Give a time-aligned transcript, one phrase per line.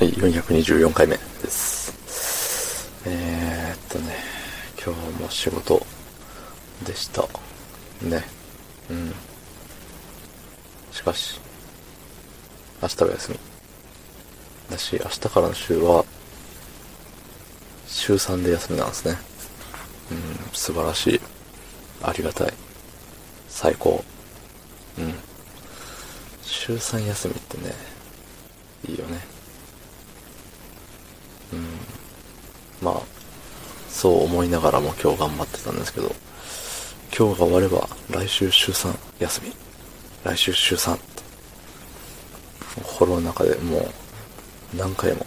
[0.00, 2.90] はい、424回目です。
[3.04, 4.14] えー、っとね、
[4.82, 5.86] 今日も仕事
[6.86, 7.20] でした。
[8.00, 8.24] ね。
[8.88, 9.12] うん。
[10.90, 11.38] しかし、
[12.80, 13.38] 明日は休み。
[14.70, 16.02] だし、明日からの週は、
[17.86, 19.18] 週3で休みなんですね。
[20.12, 20.18] うん、
[20.54, 21.20] 素晴らしい。
[22.02, 22.54] ありがたい。
[23.50, 24.02] 最高。
[24.98, 25.14] うん。
[26.40, 27.74] 週3休みってね、
[28.88, 29.39] いいよね。
[31.52, 31.66] うん。
[32.82, 33.00] まあ、
[33.88, 36.14] そう思いながらも今日頑張ってたんですけど、
[37.16, 39.52] 今日が終われば来週週3休み。
[40.24, 41.04] 来週週3って。
[42.82, 45.26] 心の中でもう何回も、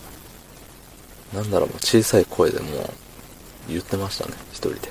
[1.34, 2.90] なんだろうもう小さい声でもう
[3.68, 4.90] 言ってましたね、一人で。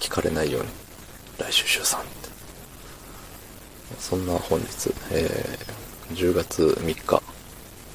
[0.00, 0.68] 聞かれないように。
[1.38, 2.28] 来週週3って。
[3.98, 7.22] そんな本日、えー、10月3日、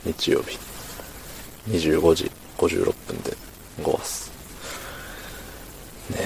[0.05, 0.57] 日曜日。
[1.69, 3.35] 25時56分で
[3.83, 4.31] ごわす。
[6.11, 6.17] ね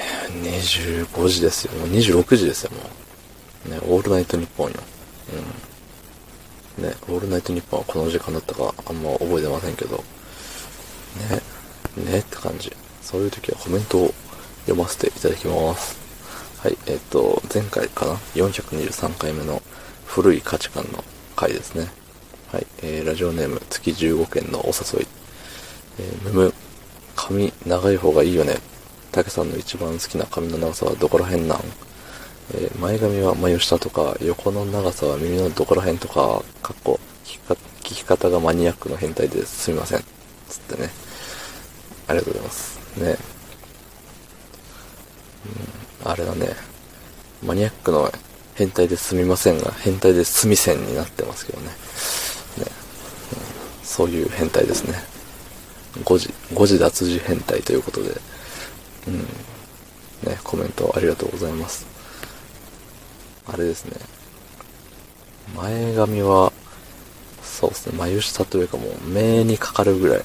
[0.43, 1.73] 25時ですよ。
[1.73, 2.77] もう26時ですよ、も
[3.67, 3.69] う。
[3.69, 4.77] ねオールナイトニッポンよ。
[6.77, 6.83] うん。
[6.83, 9.97] ねオールナイトニッポンはこの時間だったかあんま覚えてませんけど、
[11.97, 12.71] ねねって感じ。
[13.01, 14.13] そういう時はコメントを
[14.61, 15.99] 読ませていただきます。
[16.59, 19.61] はい、えっ、と、前回かな ?423 回目の
[20.05, 21.03] 古い価値観の
[21.35, 21.87] 回ですね。
[22.51, 25.07] はい、えー、ラジオネーム月15件のお誘い。
[26.01, 26.53] えー、むむ、
[27.15, 28.57] 髪長い方がいいよね。
[29.11, 31.59] たけさんの一番好きな髪の長さはどこら辺なん？
[32.53, 37.39] えー、前髪は眉下とか、横の長さは耳のどこら辺とか、かっこ聞
[37.83, 39.99] き方がマニアックの変態ですすみません。
[40.49, 40.89] つってね。
[42.07, 42.99] ありがとうございます。
[42.99, 43.17] ね。
[46.03, 46.55] うん、あれだね。
[47.43, 48.11] マニアックの
[48.55, 51.67] 変態ですみませんが、変態ですみせんになってますけどね。
[51.67, 51.73] ね、
[52.59, 54.95] うん、そういう変態ですね。
[56.03, 58.09] 誤字、誤字脱字変態ということで、
[59.07, 59.19] うん。
[60.29, 61.85] ね、コメントありがとうございます。
[63.47, 63.97] あれですね。
[65.55, 66.53] 前髪は、
[67.43, 70.23] そうですね、眉下というかもう目にかかるぐらい。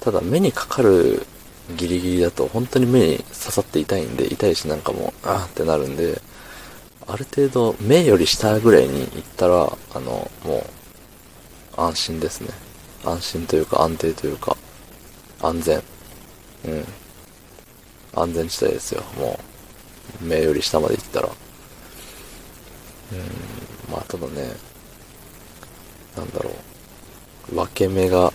[0.00, 1.26] ただ目にかかる
[1.76, 6.20] ギリギリだと本当に目に刺さって痛いんで、痛いしなんかもう、あーってなるんで、
[7.06, 10.66] ある程度目より下ぐらいに行ったら、あの、も
[11.76, 12.48] う、安心ですね。
[13.04, 14.56] 安心というか安定というか、
[15.40, 15.82] 安全。
[16.64, 16.84] うん。
[18.14, 19.38] 安全地帯ですよ、も
[20.22, 20.24] う。
[20.24, 21.28] 目より下まで行ったら。
[21.28, 24.54] うん、まあ、ただね、
[26.16, 26.50] なんだろ
[27.50, 27.54] う。
[27.54, 28.32] 分け目が、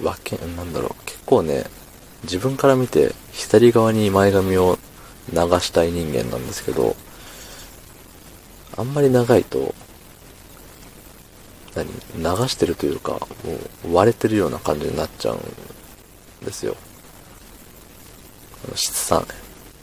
[0.00, 1.04] 分け、なんだろう。
[1.04, 1.64] 結構ね、
[2.24, 4.78] 自分から見て、左側に前髪を
[5.32, 6.96] 流したい人間なんですけど、
[8.76, 9.74] あんまり長いと、
[12.14, 13.26] 何流してるというか、も
[13.84, 16.76] う割れてるような感じになっちゃうんですよ。
[18.74, 19.26] 七三、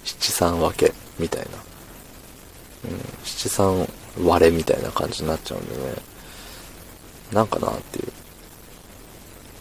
[0.03, 1.49] 七三分けみたいな。
[2.89, 3.89] うん、七三
[4.23, 5.95] 割れみたいな感じになっちゃうんでね、
[7.31, 8.11] なんかなっていう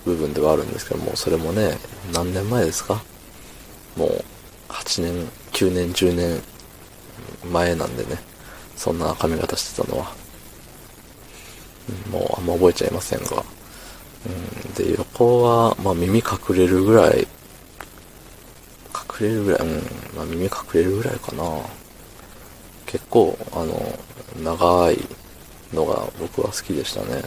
[0.04, 1.78] 部分ではあるんですけども、それもね、
[2.12, 3.02] 何年前ですか？
[3.96, 4.24] もう、
[4.68, 6.42] 8年、9年、10年
[7.50, 8.18] 前なんでね、
[8.76, 10.14] そんな髪型してたのは。
[12.10, 13.44] もうあんま覚えちゃいませんが。
[14.26, 17.20] うん、で、横は、まあ耳隠れるぐらい、
[19.20, 19.76] 隠れるぐらい、うん、
[20.16, 21.44] まあ耳隠れるぐらいかな。
[22.86, 23.98] 結構、あの、
[24.42, 24.98] 長い
[25.72, 27.22] のが僕は好きでしたね。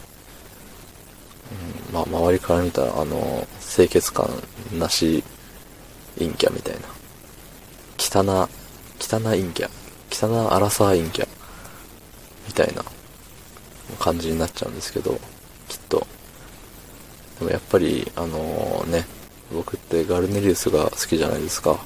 [1.89, 4.29] うん、まあ周りから見たら、あの、清潔感
[4.77, 5.23] なし
[6.17, 6.81] 陰キャみたいな。
[7.97, 8.47] 汚、
[8.99, 9.69] 汚陰キャ。
[10.11, 11.27] 汚荒さ陰キャ。
[12.47, 12.83] みたいな
[13.97, 15.19] 感じになっちゃうんですけど、
[15.67, 16.05] きっと。
[17.39, 19.05] でもやっぱり、あのね、
[19.53, 21.79] 僕ってガルネリウスが好きじゃないですか。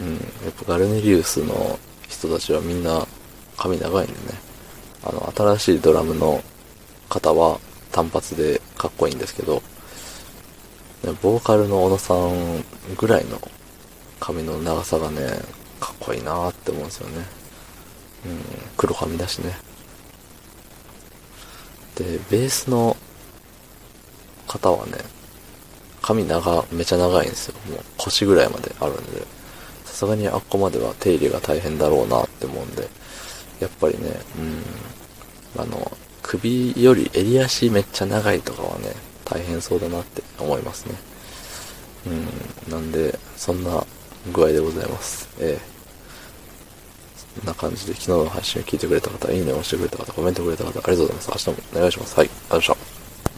[0.00, 0.18] うん、や
[0.50, 1.78] っぱガルネリウスの
[2.08, 3.06] 人たちはみんな
[3.56, 4.18] 髪長いんでね。
[5.04, 6.42] あの、新しいドラムの
[7.08, 7.58] 方は
[7.90, 9.62] 単発でかっこいいんですけど、
[11.20, 12.64] ボーカルの小野さん
[12.96, 13.40] ぐらいの
[14.20, 15.20] 髪の長さがね、
[15.80, 17.26] かっこいいなーって思うんですよね。
[18.24, 18.40] うん、
[18.76, 19.52] 黒髪だしね。
[21.96, 22.96] で、ベースの
[24.46, 24.98] 方はね、
[26.00, 27.54] 髪長、めちゃ長いんですよ。
[27.70, 29.20] もう腰ぐらいまであるんで、
[29.84, 32.88] さすがにあっこまでは手入れが大変だろうなって思うんで、
[33.60, 34.20] やっぱりね、
[35.56, 38.94] うん、あの、首より襟足めっちゃ長いとかはね、
[39.24, 40.94] 大変そうだなって思いますね。
[42.06, 43.84] うん、なんで、そんな
[44.32, 45.28] 具合でございます。
[45.38, 45.71] ええ
[47.40, 51.48] こんな感じで昨日の配信を聞いてくれた方、いいねを押してくれた方、コメントくれた方、ありがとうございます。
[51.48, 52.16] 明日もお願いします。
[52.16, 52.81] はい、ありがとうございました。